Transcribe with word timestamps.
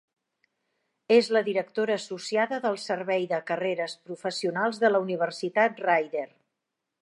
És 1.15 1.27
la 1.35 1.43
directora 1.49 1.97
associada 2.01 2.59
del 2.63 2.79
Servei 2.85 3.27
de 3.35 3.41
Carreres 3.51 3.95
Professionals 4.09 4.81
de 4.85 4.91
la 4.95 5.03
Universitat 5.05 5.85
Rider. 5.89 6.27